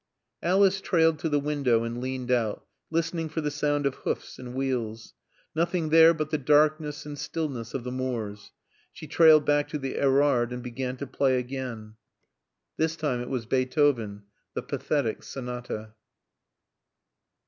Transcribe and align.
Alice 0.41 0.81
trailed 0.81 1.19
to 1.19 1.29
the 1.29 1.39
window 1.39 1.83
and 1.83 2.01
leaned 2.01 2.31
out, 2.31 2.65
listening 2.89 3.29
for 3.29 3.39
the 3.39 3.51
sound 3.51 3.85
of 3.85 3.93
hoofs 3.97 4.39
and 4.39 4.55
wheels. 4.55 5.13
Nothing 5.55 5.89
there 5.89 6.11
but 6.11 6.31
the 6.31 6.39
darkness 6.39 7.05
and 7.05 7.15
stillness 7.19 7.75
of 7.75 7.83
the 7.83 7.91
moors. 7.91 8.51
She 8.91 9.05
trailed 9.05 9.45
back 9.45 9.67
to 9.67 9.77
the 9.77 9.97
Erard 9.99 10.51
and 10.51 10.63
began 10.63 10.97
to 10.97 11.05
play 11.05 11.37
again. 11.37 11.97
This 12.77 12.95
time 12.95 13.21
it 13.21 13.29
was 13.29 13.45
Beethoven, 13.45 14.23
the 14.55 14.63
Pathetic 14.63 15.21
Sonata. 15.21 15.93